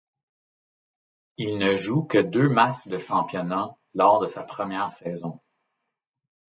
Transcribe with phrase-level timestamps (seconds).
[1.37, 5.39] Il ne joue que deux matchs de championnat lors de sa première saison.